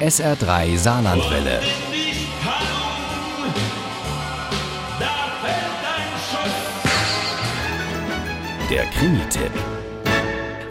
[0.00, 1.60] SR3 Saarlandwelle.
[8.68, 9.52] Der Krimi-Tipp.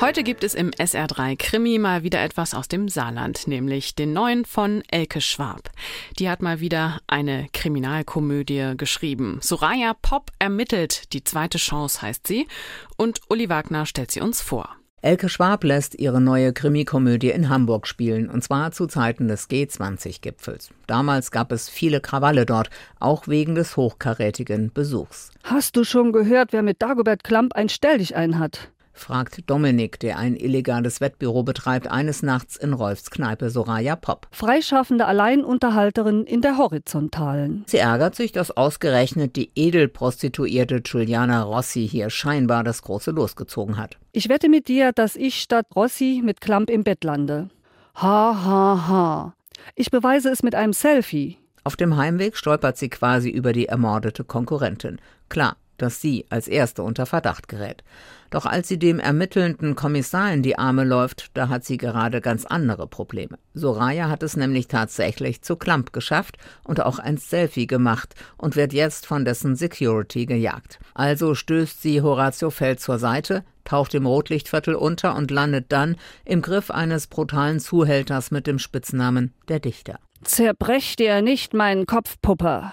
[0.00, 4.46] Heute gibt es im SR3 Krimi mal wieder etwas aus dem Saarland, nämlich den neuen
[4.46, 5.70] von Elke Schwab.
[6.18, 9.38] Die hat mal wieder eine Kriminalkomödie geschrieben.
[9.42, 12.48] Soraya Pop ermittelt, die zweite Chance heißt sie,
[12.96, 14.79] und Uli Wagner stellt sie uns vor.
[15.02, 20.68] Elke Schwab lässt ihre neue Krimikomödie in Hamburg spielen, und zwar zu Zeiten des G20-Gipfels.
[20.86, 22.68] Damals gab es viele Krawalle dort,
[22.98, 25.30] auch wegen des hochkarätigen Besuchs.
[25.42, 28.70] Hast du schon gehört, wer mit Dagobert Klamp ein Stelldichein hat?
[28.92, 34.28] Fragt Dominik, der ein illegales Wettbüro betreibt, eines Nachts in Rolfs Kneipe Soraya Pop.
[34.30, 37.64] Freischaffende Alleinunterhalterin in der Horizontalen.
[37.66, 43.98] Sie ärgert sich, dass ausgerechnet die Edelprostituierte Giuliana Rossi hier scheinbar das große losgezogen hat.
[44.12, 47.48] Ich wette mit dir, dass ich statt Rossi mit Klamp im Bett lande.
[47.96, 49.34] Ha, ha, ha.
[49.74, 51.38] Ich beweise es mit einem Selfie.
[51.64, 54.98] Auf dem Heimweg stolpert sie quasi über die ermordete Konkurrentin.
[55.28, 57.82] Klar, dass sie als Erste unter Verdacht gerät.
[58.30, 62.46] Doch als sie dem ermittelnden Kommissar in die Arme läuft, da hat sie gerade ganz
[62.46, 63.38] andere Probleme.
[63.54, 68.72] Soraya hat es nämlich tatsächlich zu Klamp geschafft und auch ein Selfie gemacht und wird
[68.72, 70.78] jetzt von dessen Security gejagt.
[70.94, 76.40] Also stößt sie Horatio Feld zur Seite, taucht im Rotlichtviertel unter und landet dann im
[76.40, 79.98] Griff eines brutalen Zuhälters mit dem Spitznamen der Dichter.
[80.22, 82.72] Zerbrech dir nicht meinen Kopf, Puppe.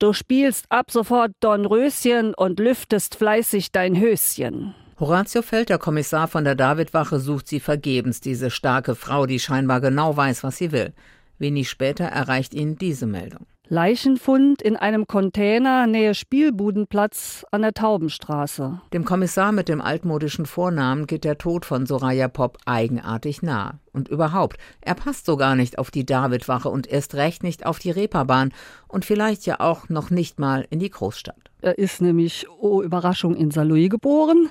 [0.00, 4.74] Du spielst ab sofort Dornröschen und lüftest fleißig dein Höschen.
[5.00, 9.80] Horatio Feld, der Kommissar von der Davidwache, sucht sie vergebens, diese starke Frau, die scheinbar
[9.80, 10.92] genau weiß, was sie will.
[11.38, 13.46] Wenig später erreicht ihn diese Meldung.
[13.70, 18.80] Leichenfund in einem Container nähe Spielbudenplatz an der Taubenstraße.
[18.94, 23.78] Dem Kommissar mit dem altmodischen Vornamen geht der Tod von Soraya Pop eigenartig nah.
[23.92, 27.78] Und überhaupt, er passt so gar nicht auf die Davidwache und erst recht nicht auf
[27.78, 28.54] die Reeperbahn
[28.86, 31.50] und vielleicht ja auch noch nicht mal in die Großstadt.
[31.60, 34.48] Er ist nämlich, oh Überraschung, in Saarlouis geboren,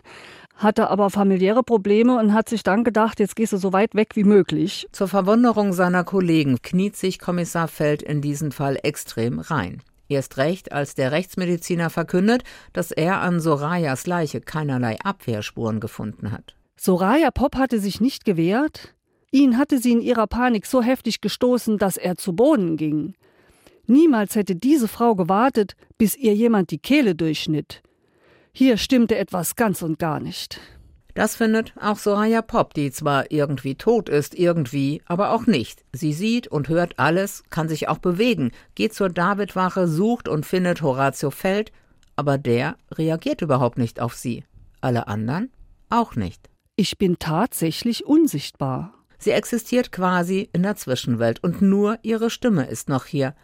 [0.57, 4.16] hatte aber familiäre Probleme und hat sich dann gedacht, jetzt gehst du so weit weg
[4.16, 4.88] wie möglich.
[4.91, 9.81] Zur Verwunderung seiner Kollegen kniet sich Kommissar Feld in diesen Fall extrem rein.
[10.09, 16.56] Erst recht, als der Rechtsmediziner verkündet, dass er an Sorayas Leiche keinerlei Abwehrspuren gefunden hat.
[16.78, 18.94] Soraya Pop hatte sich nicht gewehrt.
[19.31, 23.16] Ihn hatte sie in ihrer Panik so heftig gestoßen, dass er zu Boden ging.
[23.85, 27.81] Niemals hätte diese Frau gewartet, bis ihr jemand die Kehle durchschnitt.
[28.59, 30.59] Hier stimmte etwas ganz und gar nicht.
[31.13, 35.84] Das findet auch Soraya Pop, die zwar irgendwie tot ist, irgendwie, aber auch nicht.
[35.94, 40.81] Sie sieht und hört alles, kann sich auch bewegen, geht zur Davidwache, sucht und findet
[40.81, 41.72] Horatio Feld,
[42.16, 44.44] aber der reagiert überhaupt nicht auf sie.
[44.81, 45.51] Alle anderen
[45.91, 46.50] auch nicht.
[46.75, 48.91] Ich bin tatsächlich unsichtbar.
[49.19, 53.35] Sie existiert quasi in der Zwischenwelt und nur ihre Stimme ist noch hier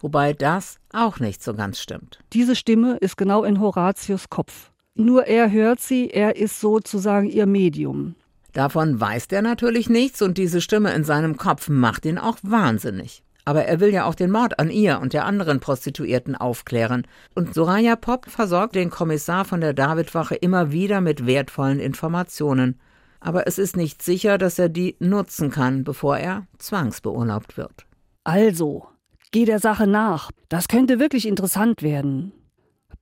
[0.00, 2.18] wobei das auch nicht so ganz stimmt.
[2.32, 4.70] Diese Stimme ist genau in Horatius Kopf.
[4.94, 8.16] Nur er hört sie, er ist sozusagen ihr Medium.
[8.52, 13.22] Davon weiß er natürlich nichts und diese Stimme in seinem Kopf macht ihn auch wahnsinnig.
[13.44, 17.06] Aber er will ja auch den Mord an ihr und der anderen Prostituierten aufklären.
[17.34, 22.78] Und Soraya Pop versorgt den Kommissar von der Davidwache immer wieder mit wertvollen Informationen.
[23.20, 27.86] Aber es ist nicht sicher, dass er die nutzen kann, bevor er zwangsbeurlaubt wird.
[28.24, 28.86] Also,
[29.32, 30.32] Geh der Sache nach.
[30.48, 32.32] Das könnte wirklich interessant werden.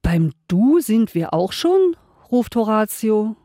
[0.02, 1.96] Beim Du sind wir auch schon?
[2.30, 3.36] ruft Horatio.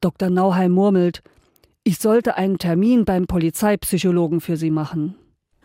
[0.00, 0.28] Dr.
[0.28, 1.22] Nauheim murmelt,
[1.84, 5.16] ich sollte einen Termin beim Polizeipsychologen für Sie machen.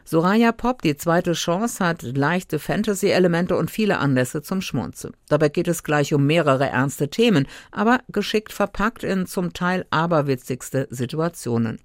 [0.06, 5.14] Soraya Pop, die zweite Chance, hat leichte Fantasy-Elemente und viele Anlässe zum Schmunzeln.
[5.28, 10.88] Dabei geht es gleich um mehrere ernste Themen, aber geschickt verpackt in zum Teil aberwitzigste
[10.90, 11.80] Situationen.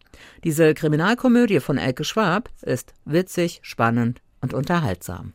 [0.44, 5.32] Diese Kriminalkomödie von Elke Schwab ist witzig, spannend und unterhaltsam.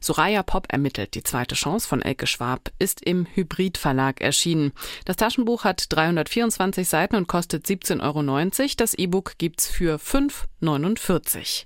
[0.00, 1.14] Soraya Pop ermittelt.
[1.14, 4.72] Die zweite Chance von Elke Schwab ist im Hybrid Verlag erschienen.
[5.04, 8.70] Das Taschenbuch hat 324 Seiten und kostet 17,90 Euro.
[8.76, 11.64] Das E-Book gibt's für 5,49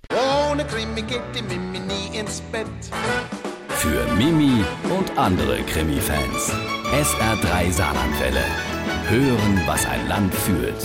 [0.50, 2.66] Ohne Krimi geht die Mimi nie ins Bett.
[3.68, 4.64] Für Mimi
[4.96, 6.52] und andere Krimi-Fans.
[6.92, 8.44] SR3 Saarlandwelle.
[9.08, 10.82] Hören, was ein Land fühlt.